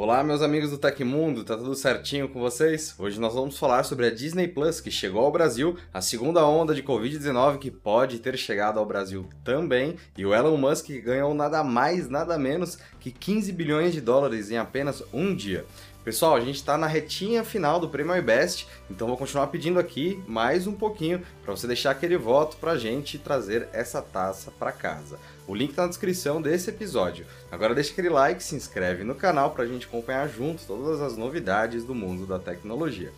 Olá, 0.00 0.22
meus 0.22 0.42
amigos 0.42 0.70
do 0.70 0.78
Tecmundo, 0.78 1.42
tá 1.42 1.56
tudo 1.56 1.74
certinho 1.74 2.28
com 2.28 2.38
vocês? 2.38 2.94
Hoje 3.00 3.18
nós 3.18 3.34
vamos 3.34 3.58
falar 3.58 3.82
sobre 3.82 4.06
a 4.06 4.14
Disney 4.14 4.46
Plus, 4.46 4.80
que 4.80 4.92
chegou 4.92 5.24
ao 5.24 5.32
Brasil, 5.32 5.76
a 5.92 6.00
segunda 6.00 6.46
onda 6.46 6.72
de 6.72 6.84
Covid-19 6.84 7.58
que 7.58 7.68
pode 7.68 8.20
ter 8.20 8.38
chegado 8.38 8.78
ao 8.78 8.86
Brasil 8.86 9.28
também, 9.42 9.96
e 10.16 10.24
o 10.24 10.32
Elon 10.32 10.56
Musk 10.56 10.86
que 10.86 11.00
ganhou 11.00 11.34
nada 11.34 11.64
mais, 11.64 12.08
nada 12.08 12.38
menos 12.38 12.78
que 13.00 13.10
15 13.10 13.50
bilhões 13.50 13.92
de 13.92 14.00
dólares 14.00 14.52
em 14.52 14.56
apenas 14.56 15.02
um 15.12 15.34
dia. 15.34 15.66
Pessoal, 16.08 16.36
a 16.36 16.40
gente 16.40 16.54
está 16.54 16.78
na 16.78 16.86
retinha 16.86 17.44
final 17.44 17.78
do 17.78 17.86
Prêmio 17.86 18.16
iBest, 18.16 18.66
então 18.90 19.06
vou 19.06 19.16
continuar 19.18 19.48
pedindo 19.48 19.78
aqui 19.78 20.24
mais 20.26 20.66
um 20.66 20.72
pouquinho 20.72 21.22
para 21.44 21.54
você 21.54 21.66
deixar 21.66 21.90
aquele 21.90 22.16
voto 22.16 22.56
para 22.56 22.72
a 22.72 22.78
gente 22.78 23.18
trazer 23.18 23.68
essa 23.74 24.00
taça 24.00 24.50
para 24.50 24.72
casa. 24.72 25.18
O 25.46 25.54
link 25.54 25.68
está 25.68 25.82
na 25.82 25.88
descrição 25.88 26.40
desse 26.40 26.70
episódio. 26.70 27.26
Agora 27.52 27.74
deixa 27.74 27.92
aquele 27.92 28.08
like, 28.08 28.42
se 28.42 28.56
inscreve 28.56 29.04
no 29.04 29.14
canal 29.14 29.50
para 29.50 29.64
a 29.64 29.66
gente 29.66 29.84
acompanhar 29.84 30.26
junto 30.30 30.64
todas 30.64 31.02
as 31.02 31.14
novidades 31.14 31.84
do 31.84 31.94
mundo 31.94 32.24
da 32.24 32.38
tecnologia. 32.38 33.12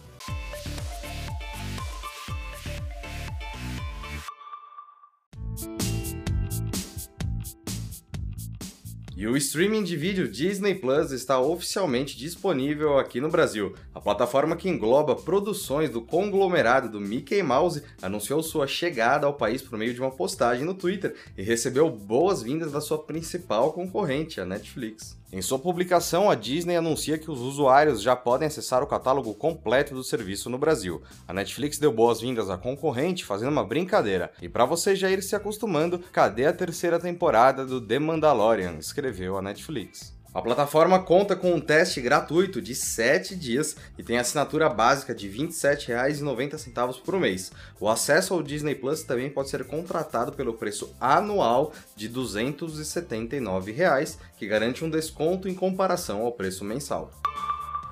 E 9.20 9.26
o 9.26 9.36
streaming 9.36 9.84
de 9.84 9.98
vídeo 9.98 10.26
Disney 10.26 10.74
Plus 10.74 11.12
está 11.12 11.38
oficialmente 11.38 12.16
disponível 12.16 12.98
aqui 12.98 13.20
no 13.20 13.28
Brasil. 13.28 13.74
A 13.94 14.00
plataforma 14.00 14.56
que 14.56 14.66
engloba 14.66 15.14
produções 15.14 15.90
do 15.90 16.00
conglomerado 16.00 16.88
do 16.88 16.98
Mickey 16.98 17.42
Mouse 17.42 17.82
anunciou 18.00 18.42
sua 18.42 18.66
chegada 18.66 19.26
ao 19.26 19.34
país 19.34 19.60
por 19.60 19.78
meio 19.78 19.92
de 19.92 20.00
uma 20.00 20.10
postagem 20.10 20.64
no 20.64 20.72
Twitter 20.72 21.14
e 21.36 21.42
recebeu 21.42 21.90
boas-vindas 21.90 22.72
da 22.72 22.80
sua 22.80 22.96
principal 22.96 23.74
concorrente, 23.74 24.40
a 24.40 24.46
Netflix. 24.46 25.19
Em 25.32 25.40
sua 25.40 25.60
publicação, 25.60 26.28
a 26.28 26.34
Disney 26.34 26.74
anuncia 26.74 27.16
que 27.16 27.30
os 27.30 27.38
usuários 27.38 28.02
já 28.02 28.16
podem 28.16 28.48
acessar 28.48 28.82
o 28.82 28.86
catálogo 28.86 29.32
completo 29.32 29.94
do 29.94 30.02
serviço 30.02 30.50
no 30.50 30.58
Brasil. 30.58 31.02
A 31.28 31.32
Netflix 31.32 31.78
deu 31.78 31.92
boas-vindas 31.92 32.50
à 32.50 32.58
concorrente, 32.58 33.24
fazendo 33.24 33.52
uma 33.52 33.64
brincadeira. 33.64 34.32
E 34.42 34.48
para 34.48 34.64
você 34.64 34.96
já 34.96 35.08
ir 35.08 35.22
se 35.22 35.36
acostumando, 35.36 36.00
cadê 36.12 36.46
a 36.46 36.52
terceira 36.52 36.98
temporada 36.98 37.64
do 37.64 37.80
The 37.80 38.00
Mandalorian? 38.00 38.78
escreveu 38.80 39.38
a 39.38 39.42
Netflix. 39.42 40.19
A 40.32 40.40
plataforma 40.40 41.00
conta 41.00 41.34
com 41.34 41.52
um 41.52 41.60
teste 41.60 42.00
gratuito 42.00 42.62
de 42.62 42.72
7 42.72 43.34
dias 43.34 43.76
e 43.98 44.02
tem 44.04 44.16
assinatura 44.16 44.68
básica 44.68 45.12
de 45.12 45.28
R$ 45.28 45.48
27,90 45.48 47.02
por 47.02 47.18
mês. 47.18 47.50
O 47.80 47.88
acesso 47.88 48.32
ao 48.32 48.40
Disney 48.40 48.76
Plus 48.76 49.02
também 49.02 49.28
pode 49.28 49.50
ser 49.50 49.64
contratado 49.64 50.32
pelo 50.32 50.54
preço 50.54 50.94
anual 51.00 51.72
de 51.96 52.08
279 52.08 53.72
reais, 53.72 54.20
que 54.38 54.46
garante 54.46 54.84
um 54.84 54.90
desconto 54.90 55.48
em 55.48 55.54
comparação 55.54 56.22
ao 56.22 56.30
preço 56.30 56.64
mensal. 56.64 57.10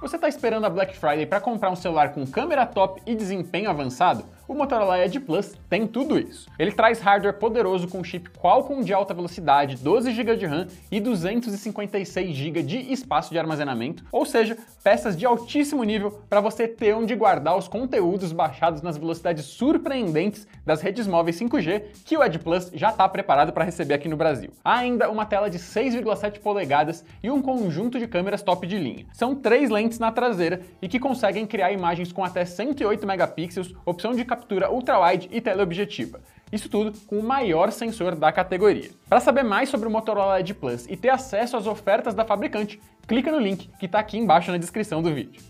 Você 0.00 0.14
está 0.14 0.28
esperando 0.28 0.64
a 0.64 0.70
Black 0.70 0.97
Friday 0.97 1.27
para 1.27 1.41
comprar 1.41 1.70
um 1.70 1.77
celular 1.77 2.14
com 2.14 2.25
câmera 2.25 2.64
top 2.64 3.03
e 3.05 3.16
desempenho 3.16 3.69
avançado? 3.69 4.25
O 4.48 4.54
Motorola 4.54 4.98
Edge 5.04 5.20
Plus 5.20 5.52
tem 5.68 5.86
tudo 5.86 6.18
isso. 6.18 6.48
Ele 6.58 6.72
traz 6.72 7.00
hardware 7.00 7.38
poderoso 7.38 7.86
com 7.86 8.02
chip 8.02 8.30
Qualcomm 8.30 8.82
de 8.82 8.94
alta 8.94 9.12
velocidade, 9.12 9.77
12 9.77 10.10
GB 10.10 10.36
de 10.38 10.46
RAM 10.46 10.66
e 10.91 10.98
256 10.98 12.34
GB 12.34 12.62
de 12.62 12.78
espaço 12.91 13.30
de 13.30 13.38
armazenamento, 13.38 14.06
ou 14.10 14.24
seja, 14.24 14.56
peças 14.82 15.19
de 15.19 15.26
altíssimo 15.26 15.84
nível 15.84 16.22
para 16.30 16.41
você 16.41 16.66
ter 16.66 16.94
onde 16.94 17.14
guardar 17.14 17.58
os 17.58 17.69
conteúdos 17.69 18.32
baixados 18.32 18.80
nas 18.80 18.96
velocidades 18.96 19.44
surpreendentes 19.44 20.48
das 20.64 20.80
redes 20.80 21.06
móveis 21.06 21.38
5G 21.38 21.82
que 22.06 22.16
o 22.16 22.24
Edge 22.24 22.38
Plus 22.38 22.70
já 22.72 22.88
está 22.88 23.06
preparado 23.06 23.52
para 23.52 23.66
receber 23.66 23.92
aqui 23.92 24.08
no 24.08 24.16
Brasil. 24.16 24.50
Há 24.64 24.78
ainda 24.78 25.10
uma 25.10 25.26
tela 25.26 25.50
de 25.50 25.58
6,7 25.58 26.41
polegadas 26.41 27.04
e 27.22 27.30
um 27.30 27.42
conjunto 27.42 27.98
de 27.98 28.08
câmeras 28.08 28.41
top 28.41 28.66
de 28.66 28.78
linha. 28.78 29.04
São 29.12 29.34
três 29.34 29.69
lentes 29.69 29.98
na 29.98 30.10
traseira 30.10 30.62
e 30.80 30.88
que 30.88 30.98
conseguem 30.98 31.46
criar 31.46 31.70
imagens 31.70 32.10
com 32.12 32.24
até 32.24 32.46
108 32.46 33.06
megapixels, 33.06 33.74
opção 33.84 34.14
de 34.14 34.24
captura 34.39 34.70
ultra-wide 34.70 35.28
e 35.33 35.41
teleobjetiva. 35.41 36.20
Isso 36.53 36.69
tudo 36.69 36.97
com 37.06 37.19
o 37.19 37.22
maior 37.22 37.71
sensor 37.72 38.15
da 38.15 38.32
categoria. 38.32 38.91
Para 39.09 39.21
saber 39.21 39.43
mais 39.43 39.69
sobre 39.69 39.88
o 39.88 39.91
Motorola 39.91 40.41
Edge 40.41 40.54
Plus 40.54 40.87
e 40.88 40.97
ter 40.97 41.10
acesso 41.10 41.56
às 41.56 41.66
ofertas 41.66 42.15
da 42.15 42.25
fabricante, 42.25 42.81
clica 43.06 43.31
no 43.31 43.38
link 43.38 43.69
que 43.78 43.87
está 43.87 43.99
aqui 43.99 44.16
embaixo 44.16 44.50
na 44.50 44.56
descrição 44.56 45.03
do 45.03 45.12
vídeo. 45.12 45.43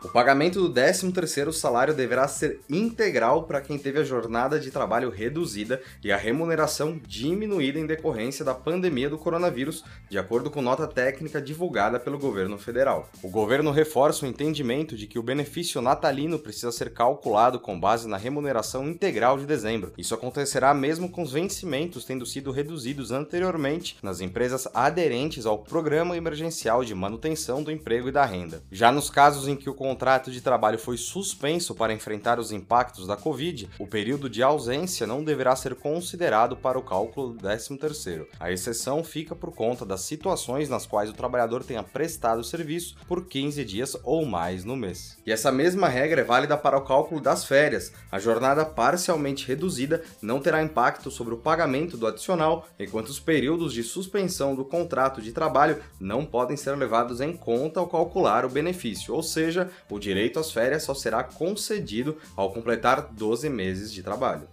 O 0.00 0.08
pagamento 0.08 0.60
do 0.60 0.72
13º 0.72 1.50
salário 1.52 1.92
deverá 1.92 2.28
ser 2.28 2.60
integral 2.70 3.42
para 3.42 3.60
quem 3.60 3.76
teve 3.76 3.98
a 3.98 4.04
jornada 4.04 4.60
de 4.60 4.70
trabalho 4.70 5.10
reduzida 5.10 5.82
e 6.04 6.12
a 6.12 6.16
remuneração 6.16 7.00
diminuída 7.04 7.80
em 7.80 7.86
decorrência 7.86 8.44
da 8.44 8.54
pandemia 8.54 9.10
do 9.10 9.18
coronavírus, 9.18 9.82
de 10.08 10.16
acordo 10.16 10.52
com 10.52 10.62
nota 10.62 10.86
técnica 10.86 11.42
divulgada 11.42 11.98
pelo 11.98 12.16
governo 12.16 12.56
federal. 12.56 13.10
O 13.24 13.28
governo 13.28 13.72
reforça 13.72 14.24
o 14.24 14.28
entendimento 14.28 14.96
de 14.96 15.08
que 15.08 15.18
o 15.18 15.22
benefício 15.22 15.82
natalino 15.82 16.38
precisa 16.38 16.70
ser 16.70 16.92
calculado 16.92 17.58
com 17.58 17.78
base 17.78 18.06
na 18.06 18.16
remuneração 18.16 18.88
integral 18.88 19.36
de 19.36 19.46
dezembro. 19.46 19.92
Isso 19.98 20.14
acontecerá 20.14 20.72
mesmo 20.72 21.10
com 21.10 21.22
os 21.22 21.32
vencimentos 21.32 22.04
tendo 22.04 22.24
sido 22.24 22.52
reduzidos 22.52 23.10
anteriormente 23.10 23.96
nas 24.00 24.20
empresas 24.20 24.68
aderentes 24.72 25.44
ao 25.44 25.58
Programa 25.58 26.16
Emergencial 26.16 26.84
de 26.84 26.94
Manutenção 26.94 27.64
do 27.64 27.72
Emprego 27.72 28.08
e 28.08 28.12
da 28.12 28.24
Renda. 28.24 28.62
Já 28.70 28.92
nos 28.92 29.10
casos 29.10 29.48
em 29.48 29.56
que 29.56 29.68
o 29.68 29.87
contrato 29.88 30.30
de 30.30 30.42
trabalho 30.42 30.78
foi 30.78 30.98
suspenso 30.98 31.74
para 31.74 31.94
enfrentar 31.94 32.38
os 32.38 32.52
impactos 32.52 33.06
da 33.06 33.16
Covid, 33.16 33.70
o 33.78 33.86
período 33.86 34.28
de 34.28 34.42
ausência 34.42 35.06
não 35.06 35.24
deverá 35.24 35.56
ser 35.56 35.74
considerado 35.74 36.54
para 36.54 36.78
o 36.78 36.82
cálculo 36.82 37.32
do 37.32 37.48
13º. 37.48 38.26
A 38.38 38.52
exceção 38.52 39.02
fica 39.02 39.34
por 39.34 39.50
conta 39.54 39.86
das 39.86 40.02
situações 40.02 40.68
nas 40.68 40.84
quais 40.84 41.08
o 41.08 41.14
trabalhador 41.14 41.64
tenha 41.64 41.82
prestado 41.82 42.44
serviço 42.44 42.96
por 43.06 43.24
15 43.24 43.64
dias 43.64 43.96
ou 44.04 44.26
mais 44.26 44.62
no 44.62 44.76
mês. 44.76 45.16
E 45.24 45.32
essa 45.32 45.50
mesma 45.50 45.88
regra 45.88 46.20
é 46.20 46.24
válida 46.24 46.58
para 46.58 46.76
o 46.76 46.84
cálculo 46.84 47.18
das 47.18 47.46
férias. 47.46 47.90
A 48.12 48.18
jornada 48.18 48.66
parcialmente 48.66 49.48
reduzida 49.48 50.02
não 50.20 50.38
terá 50.38 50.62
impacto 50.62 51.10
sobre 51.10 51.32
o 51.32 51.38
pagamento 51.38 51.96
do 51.96 52.06
adicional, 52.06 52.68
enquanto 52.78 53.08
os 53.08 53.18
períodos 53.18 53.72
de 53.72 53.82
suspensão 53.82 54.54
do 54.54 54.66
contrato 54.66 55.22
de 55.22 55.32
trabalho 55.32 55.82
não 55.98 56.26
podem 56.26 56.58
ser 56.58 56.76
levados 56.76 57.22
em 57.22 57.34
conta 57.34 57.80
ao 57.80 57.88
calcular 57.88 58.44
o 58.44 58.50
benefício, 58.50 59.14
ou 59.14 59.22
seja, 59.22 59.70
o 59.90 59.98
direito 59.98 60.38
às 60.38 60.52
férias 60.52 60.82
só 60.82 60.94
será 60.94 61.22
concedido 61.22 62.16
ao 62.36 62.52
completar 62.52 63.08
12 63.12 63.48
meses 63.48 63.92
de 63.92 64.02
trabalho. 64.02 64.48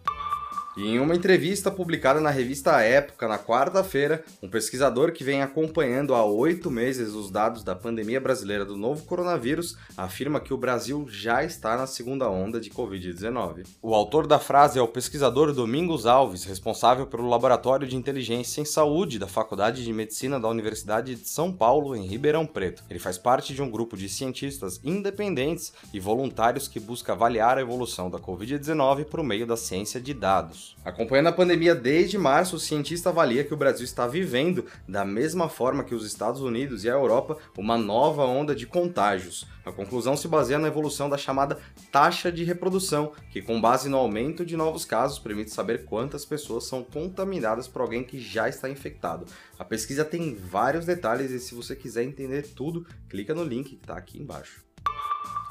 E 0.77 0.89
em 0.89 0.99
uma 0.99 1.15
entrevista 1.15 1.71
publicada 1.71 2.19
na 2.19 2.29
revista 2.29 2.81
Época 2.81 3.29
na 3.29 3.39
quarta-feira, 3.39 4.25
um 4.43 4.49
pesquisador 4.49 5.13
que 5.13 5.23
vem 5.23 5.41
acompanhando 5.41 6.13
há 6.13 6.25
oito 6.25 6.69
meses 6.69 7.13
os 7.13 7.31
dados 7.31 7.63
da 7.63 7.73
pandemia 7.73 8.19
brasileira 8.19 8.65
do 8.65 8.75
novo 8.75 9.05
coronavírus 9.05 9.77
afirma 9.95 10.41
que 10.41 10.53
o 10.53 10.57
Brasil 10.57 11.07
já 11.09 11.45
está 11.45 11.77
na 11.77 11.87
segunda 11.87 12.29
onda 12.29 12.59
de 12.59 12.69
Covid-19. 12.71 13.65
O 13.81 13.95
autor 13.95 14.27
da 14.27 14.37
frase 14.37 14.77
é 14.77 14.81
o 14.81 14.87
pesquisador 14.87 15.53
Domingos 15.53 16.05
Alves, 16.05 16.43
responsável 16.43 17.07
pelo 17.07 17.29
Laboratório 17.29 17.87
de 17.87 17.95
Inteligência 17.95 18.59
em 18.59 18.65
Saúde 18.65 19.17
da 19.17 19.27
Faculdade 19.27 19.81
de 19.81 19.93
Medicina 19.93 20.37
da 20.37 20.49
Universidade 20.49 21.15
de 21.15 21.29
São 21.29 21.53
Paulo, 21.53 21.95
em 21.95 22.05
Ribeirão 22.05 22.45
Preto. 22.45 22.83
Ele 22.89 22.99
faz 22.99 23.17
parte 23.17 23.53
de 23.53 23.61
um 23.61 23.71
grupo 23.71 23.95
de 23.95 24.09
cientistas 24.09 24.81
independentes 24.83 25.71
e 25.93 26.01
voluntários 26.01 26.67
que 26.67 26.81
busca 26.81 27.13
avaliar 27.13 27.57
a 27.57 27.61
evolução 27.61 28.09
da 28.09 28.19
Covid-19 28.19 29.05
por 29.05 29.23
meio 29.23 29.47
da 29.47 29.55
ciência 29.55 30.01
de 30.01 30.13
dados. 30.13 30.64
Acompanhando 30.83 31.27
a 31.27 31.33
pandemia 31.33 31.73
desde 31.73 32.17
março, 32.17 32.55
o 32.55 32.59
cientista 32.59 33.09
avalia 33.09 33.43
que 33.43 33.53
o 33.53 33.57
Brasil 33.57 33.83
está 33.83 34.07
vivendo, 34.07 34.65
da 34.87 35.03
mesma 35.03 35.49
forma 35.49 35.83
que 35.83 35.95
os 35.95 36.05
Estados 36.05 36.41
Unidos 36.41 36.83
e 36.83 36.89
a 36.89 36.93
Europa, 36.93 37.37
uma 37.57 37.77
nova 37.77 38.23
onda 38.23 38.55
de 38.55 38.65
contágios. 38.65 39.47
A 39.65 39.71
conclusão 39.71 40.15
se 40.15 40.27
baseia 40.27 40.59
na 40.59 40.67
evolução 40.67 41.09
da 41.09 41.17
chamada 41.17 41.59
taxa 41.91 42.31
de 42.31 42.43
reprodução, 42.43 43.13
que, 43.31 43.41
com 43.41 43.59
base 43.59 43.89
no 43.89 43.97
aumento 43.97 44.45
de 44.45 44.55
novos 44.55 44.85
casos, 44.85 45.19
permite 45.19 45.51
saber 45.51 45.85
quantas 45.85 46.25
pessoas 46.25 46.65
são 46.65 46.83
contaminadas 46.83 47.67
por 47.67 47.81
alguém 47.81 48.03
que 48.03 48.19
já 48.19 48.47
está 48.47 48.69
infectado. 48.69 49.25
A 49.57 49.63
pesquisa 49.63 50.03
tem 50.03 50.35
vários 50.35 50.85
detalhes 50.85 51.31
e, 51.31 51.39
se 51.39 51.55
você 51.55 51.75
quiser 51.75 52.03
entender 52.03 52.43
tudo, 52.53 52.85
clica 53.09 53.33
no 53.33 53.43
link 53.43 53.69
que 53.69 53.75
está 53.75 53.97
aqui 53.97 54.19
embaixo. 54.21 54.64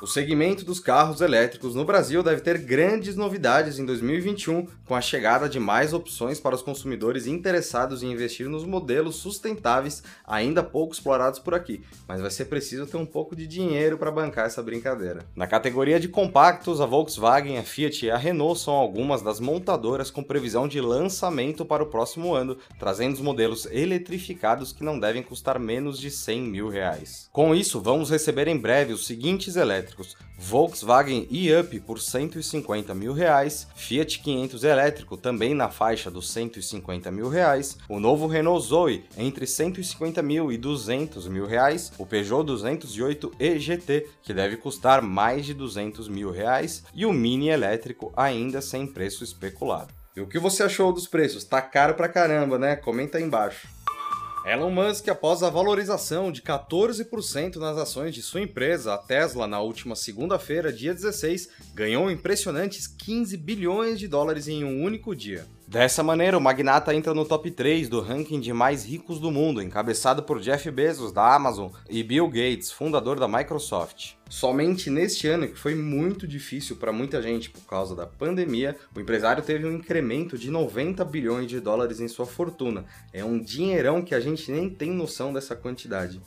O 0.02 0.08
segmento 0.08 0.64
dos 0.64 0.80
carros 0.80 1.20
elétricos 1.20 1.74
no 1.74 1.84
Brasil 1.84 2.20
deve 2.22 2.40
ter 2.40 2.58
grandes 2.58 3.14
novidades 3.14 3.78
em 3.78 3.86
2021, 3.86 4.66
com 4.84 4.94
a 4.94 5.00
chegada 5.00 5.48
de 5.48 5.60
mais 5.60 5.92
opções 5.92 6.40
para 6.40 6.54
os 6.54 6.62
consumidores 6.62 7.26
interessados 7.28 8.02
em 8.02 8.10
investir 8.10 8.48
nos 8.48 8.64
modelos 8.64 9.16
sustentáveis 9.16 10.02
ainda 10.26 10.64
pouco 10.64 10.92
explorados 10.92 11.38
por 11.38 11.54
aqui, 11.54 11.80
mas 12.08 12.20
vai 12.20 12.30
ser 12.30 12.46
preciso 12.46 12.86
ter 12.86 12.96
um 12.96 13.06
pouco 13.06 13.36
de 13.36 13.46
dinheiro 13.46 13.96
para 13.96 14.10
bancar 14.10 14.46
essa 14.46 14.62
brincadeira. 14.62 15.24
Na 15.34 15.46
categoria 15.46 16.00
de 16.00 16.08
compactos, 16.08 16.80
a 16.80 16.86
Volkswagen, 16.86 17.56
a 17.56 17.62
Fiat 17.62 18.04
e 18.04 18.10
a 18.10 18.16
Renault 18.16 18.60
são 18.60 18.74
algumas 18.74 19.22
das 19.22 19.38
montadoras 19.38 20.10
com 20.10 20.24
previsão 20.24 20.66
de 20.66 20.80
lançamento 20.80 21.64
para 21.64 21.84
o 21.84 21.88
próximo 21.88 22.34
ano, 22.34 22.58
trazendo 22.80 23.14
os 23.14 23.20
modelos 23.20 23.66
eletrificados 23.70 24.72
que 24.72 24.84
não 24.84 24.98
devem 24.98 25.22
custar 25.22 25.58
menos 25.58 26.00
de 26.00 26.10
100 26.10 26.42
mil 26.42 26.68
reais. 26.68 27.28
Com 27.32 27.54
isso, 27.54 27.80
vamos 27.80 28.10
receber 28.10 28.48
em 28.48 28.58
breve 28.58 28.92
os 28.92 29.06
seguintes 29.06 29.54
elétricos 29.54 29.83
elétricos 29.84 30.16
Volkswagen 30.38 31.26
e-Up 31.30 31.78
por 31.80 32.00
150 32.00 32.94
mil 32.94 33.12
reais, 33.12 33.68
Fiat 33.76 34.18
500 34.18 34.64
elétrico 34.64 35.16
também 35.16 35.54
na 35.54 35.70
faixa 35.70 36.10
dos 36.10 36.30
150 36.30 37.10
mil 37.10 37.28
reais, 37.28 37.78
o 37.88 38.00
novo 38.00 38.26
Renault 38.26 38.66
Zoe 38.66 39.04
entre 39.16 39.46
150 39.46 40.22
mil 40.22 40.50
e 40.50 40.56
200 40.56 41.28
mil 41.28 41.46
reais, 41.46 41.92
o 41.98 42.06
Peugeot 42.06 42.44
208 42.44 43.32
EGT 43.38 44.08
que 44.22 44.34
deve 44.34 44.56
custar 44.56 45.02
mais 45.02 45.46
de 45.46 45.54
200 45.54 46.08
mil 46.08 46.30
reais 46.30 46.84
e 46.94 47.06
o 47.06 47.12
Mini 47.12 47.48
elétrico 47.48 48.12
ainda 48.16 48.60
sem 48.60 48.86
preço 48.86 49.22
especulado. 49.22 49.92
E 50.16 50.20
o 50.20 50.26
que 50.26 50.38
você 50.38 50.62
achou 50.62 50.92
dos 50.92 51.08
preços? 51.08 51.44
Tá 51.44 51.60
caro 51.60 51.94
pra 51.94 52.08
caramba, 52.08 52.56
né? 52.56 52.76
Comenta 52.76 53.18
aí 53.18 53.24
embaixo. 53.24 53.66
Elon 54.46 54.70
Musk, 54.70 55.08
após 55.08 55.42
a 55.42 55.48
valorização 55.48 56.30
de 56.30 56.42
14% 56.42 57.56
nas 57.56 57.78
ações 57.78 58.14
de 58.14 58.20
sua 58.20 58.42
empresa, 58.42 58.92
a 58.92 58.98
Tesla, 58.98 59.46
na 59.46 59.58
última 59.58 59.96
segunda-feira, 59.96 60.70
dia 60.70 60.92
16, 60.92 61.48
ganhou 61.72 62.10
impressionantes 62.10 62.86
15 62.86 63.38
bilhões 63.38 63.98
de 63.98 64.06
dólares 64.06 64.46
em 64.46 64.62
um 64.62 64.82
único 64.82 65.16
dia. 65.16 65.46
Dessa 65.66 66.02
maneira, 66.02 66.36
o 66.36 66.40
magnata 66.40 66.94
entra 66.94 67.14
no 67.14 67.24
top 67.24 67.50
3 67.50 67.88
do 67.88 68.00
ranking 68.00 68.38
de 68.38 68.52
mais 68.52 68.84
ricos 68.84 69.18
do 69.18 69.30
mundo, 69.30 69.62
encabeçado 69.62 70.22
por 70.22 70.38
Jeff 70.38 70.70
Bezos, 70.70 71.10
da 71.10 71.34
Amazon, 71.34 71.70
e 71.88 72.02
Bill 72.02 72.28
Gates, 72.28 72.70
fundador 72.70 73.18
da 73.18 73.26
Microsoft. 73.26 74.12
Somente 74.28 74.90
neste 74.90 75.26
ano, 75.26 75.48
que 75.48 75.58
foi 75.58 75.74
muito 75.74 76.28
difícil 76.28 76.76
para 76.76 76.92
muita 76.92 77.22
gente 77.22 77.50
por 77.50 77.64
causa 77.64 77.94
da 77.96 78.06
pandemia, 78.06 78.76
o 78.94 79.00
empresário 79.00 79.42
teve 79.42 79.66
um 79.66 79.72
incremento 79.72 80.36
de 80.36 80.50
90 80.50 81.02
bilhões 81.04 81.48
de 81.48 81.58
dólares 81.60 81.98
em 81.98 82.08
sua 82.08 82.26
fortuna. 82.26 82.84
É 83.12 83.24
um 83.24 83.40
dinheirão 83.40 84.02
que 84.02 84.14
a 84.14 84.20
gente 84.20 84.52
nem 84.52 84.68
tem 84.68 84.90
noção 84.90 85.32
dessa 85.32 85.56
quantidade. 85.56 86.20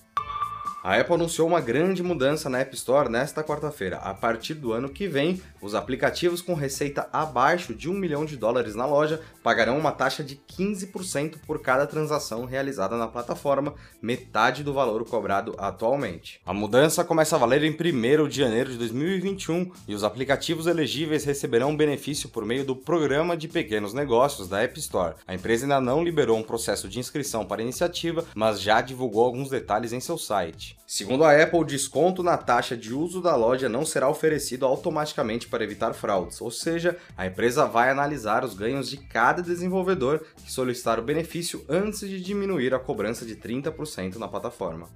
A 0.84 0.96
Apple 0.96 1.16
anunciou 1.16 1.48
uma 1.48 1.60
grande 1.60 2.04
mudança 2.04 2.50
na 2.50 2.60
App 2.60 2.74
Store 2.76 3.10
nesta 3.10 3.44
quarta-feira. 3.44 3.98
A 3.98 4.14
partir 4.14 4.54
do 4.54 4.72
ano 4.72 4.88
que 4.88 5.08
vem, 5.08 5.42
os 5.60 5.74
aplicativos 5.74 6.42
com 6.42 6.54
receita 6.54 7.10
abaixo 7.12 7.74
de 7.74 7.90
um 7.90 7.94
milhão 7.94 8.26
de 8.26 8.38
dólares 8.38 8.76
na 8.76 8.86
loja 8.86 9.20
pagarão 9.44 9.78
uma 9.78 9.92
taxa 9.92 10.24
de 10.24 10.40
15% 10.48 11.40
por 11.46 11.62
cada 11.62 11.88
transação 11.88 12.46
realizada 12.46 12.96
na 12.96 13.08
plataforma, 13.08 13.74
metade 14.02 14.64
do 14.64 14.72
valor 14.72 15.04
cobrado 15.04 15.56
atualmente. 15.58 16.40
A 16.46 16.54
mudança 16.54 17.04
começa 17.04 17.36
a 17.36 17.40
valer 17.40 17.64
em 17.64 17.72
1 17.72 18.28
de 18.28 18.38
janeiro 18.38 18.72
de 18.72 18.78
2021 18.78 19.72
e 19.88 19.96
os 19.96 20.04
aplicativos 20.04 20.68
elegíveis 20.68 21.26
receberão 21.26 21.76
benefício 21.76 22.30
por 22.30 22.46
meio 22.46 22.64
do 22.64 22.76
Programa 22.76 23.36
de 23.36 23.48
Pequenos 23.48 23.94
Negócios 23.94 24.48
da 24.48 24.62
App 24.62 24.80
Store. 24.80 25.16
A 25.28 25.34
empresa 25.34 25.66
ainda 25.66 25.82
não 25.82 26.04
liberou 26.04 26.38
um 26.38 26.44
processo 26.44 26.88
de 26.88 27.00
inscrição 27.00 27.46
para 27.46 27.62
a 27.62 27.64
iniciativa, 27.64 28.24
mas 28.36 28.62
já 28.62 28.80
divulgou 28.80 29.26
alguns 29.26 29.50
detalhes 29.50 29.92
em 29.92 30.00
seu 30.00 30.18
site. 30.18 30.67
Segundo 30.86 31.24
a 31.24 31.32
Apple, 31.42 31.60
o 31.60 31.64
desconto 31.64 32.24
na 32.24 32.38
taxa 32.38 32.76
de 32.76 32.94
uso 32.94 33.22
da 33.22 33.36
loja 33.36 33.70
não 33.70 33.86
será 33.86 34.10
oferecido 34.10 34.66
automaticamente 34.66 35.48
para 35.48 35.64
evitar 35.64 35.94
fraudes, 35.94 36.42
ou 36.42 36.50
seja, 36.50 36.98
a 37.16 37.28
empresa 37.28 37.66
vai 37.66 37.90
analisar 37.90 38.44
os 38.44 38.54
ganhos 38.54 38.90
de 38.90 38.98
cada 38.98 39.42
desenvolvedor 39.42 40.26
que 40.44 40.52
solicitar 40.52 41.00
o 41.00 41.04
benefício 41.04 41.64
antes 41.70 42.02
de 42.02 42.22
diminuir 42.22 42.74
a 42.74 42.80
cobrança 42.80 43.26
de 43.26 43.36
30% 43.36 44.16
na 44.16 44.28
plataforma. 44.28 44.90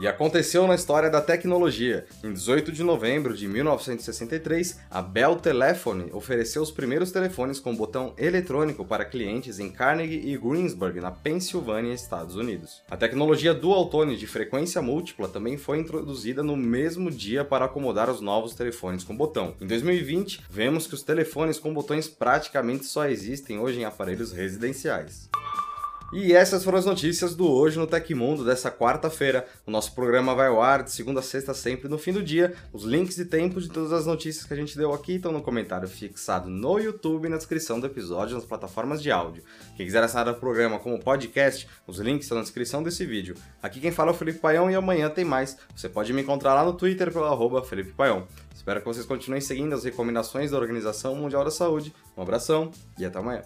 E 0.00 0.08
aconteceu 0.08 0.66
na 0.66 0.74
história 0.74 1.10
da 1.10 1.20
tecnologia. 1.20 2.06
Em 2.24 2.32
18 2.32 2.72
de 2.72 2.82
novembro 2.82 3.36
de 3.36 3.46
1963, 3.46 4.80
a 4.90 5.02
Bell 5.02 5.36
Telephone 5.36 6.10
ofereceu 6.14 6.62
os 6.62 6.70
primeiros 6.70 7.12
telefones 7.12 7.60
com 7.60 7.76
botão 7.76 8.14
eletrônico 8.16 8.82
para 8.82 9.04
clientes 9.04 9.58
em 9.58 9.70
Carnegie 9.70 10.26
e 10.26 10.38
Greensburg, 10.38 10.98
na 11.02 11.10
Pensilvânia, 11.10 11.92
Estados 11.92 12.34
Unidos. 12.34 12.80
A 12.90 12.96
tecnologia 12.96 13.52
dual 13.52 13.90
tone 13.90 14.16
de 14.16 14.26
frequência 14.26 14.80
múltipla 14.80 15.28
também 15.28 15.58
foi 15.58 15.78
introduzida 15.78 16.42
no 16.42 16.56
mesmo 16.56 17.10
dia 17.10 17.44
para 17.44 17.66
acomodar 17.66 18.08
os 18.08 18.22
novos 18.22 18.54
telefones 18.54 19.04
com 19.04 19.14
botão. 19.14 19.54
Em 19.60 19.66
2020, 19.66 20.44
vemos 20.48 20.86
que 20.86 20.94
os 20.94 21.02
telefones 21.02 21.58
com 21.58 21.74
botões 21.74 22.08
praticamente 22.08 22.86
só 22.86 23.06
existem 23.06 23.58
hoje 23.58 23.80
em 23.80 23.84
aparelhos 23.84 24.32
residenciais. 24.32 25.28
E 26.12 26.32
essas 26.32 26.64
foram 26.64 26.76
as 26.76 26.84
notícias 26.84 27.36
do 27.36 27.48
Hoje 27.48 27.78
no 27.78 27.86
Tecmundo 27.86 28.44
dessa 28.44 28.68
quarta-feira. 28.68 29.46
O 29.64 29.70
nosso 29.70 29.94
programa 29.94 30.34
vai 30.34 30.48
ao 30.48 30.60
ar 30.60 30.82
de 30.82 30.90
segunda 30.90 31.20
a 31.20 31.22
sexta, 31.22 31.54
sempre 31.54 31.88
no 31.88 31.96
fim 31.96 32.12
do 32.12 32.20
dia. 32.20 32.52
Os 32.72 32.82
links 32.82 33.16
e 33.18 33.24
tempos 33.24 33.62
de 33.62 33.70
todas 33.70 33.92
as 33.92 34.06
notícias 34.06 34.44
que 34.44 34.52
a 34.52 34.56
gente 34.56 34.76
deu 34.76 34.92
aqui 34.92 35.14
estão 35.14 35.30
no 35.30 35.40
comentário 35.40 35.86
fixado 35.86 36.50
no 36.50 36.80
YouTube 36.80 37.26
e 37.26 37.28
na 37.28 37.36
descrição 37.36 37.78
do 37.78 37.86
episódio 37.86 38.34
nas 38.34 38.44
plataformas 38.44 39.00
de 39.00 39.12
áudio. 39.12 39.44
Quem 39.76 39.86
quiser 39.86 40.02
assinar 40.02 40.28
o 40.28 40.34
programa 40.34 40.80
como 40.80 40.98
podcast, 40.98 41.68
os 41.86 42.00
links 42.00 42.24
estão 42.24 42.38
na 42.38 42.42
descrição 42.42 42.82
desse 42.82 43.06
vídeo. 43.06 43.36
Aqui 43.62 43.78
quem 43.78 43.92
fala 43.92 44.10
é 44.10 44.14
o 44.14 44.16
Felipe 44.16 44.40
Paião 44.40 44.68
e 44.68 44.74
amanhã 44.74 45.08
tem 45.08 45.24
mais. 45.24 45.56
Você 45.76 45.88
pode 45.88 46.12
me 46.12 46.22
encontrar 46.22 46.54
lá 46.54 46.64
no 46.64 46.72
Twitter 46.72 47.12
pelo 47.12 47.26
arroba 47.26 47.62
Felipe 47.62 47.92
Paião. 47.92 48.26
Espero 48.52 48.80
que 48.80 48.86
vocês 48.86 49.06
continuem 49.06 49.40
seguindo 49.40 49.74
as 49.74 49.84
recomendações 49.84 50.50
da 50.50 50.58
Organização 50.58 51.14
Mundial 51.14 51.44
da 51.44 51.52
Saúde. 51.52 51.94
Um 52.16 52.22
abração 52.22 52.72
e 52.98 53.04
até 53.04 53.16
amanhã. 53.16 53.42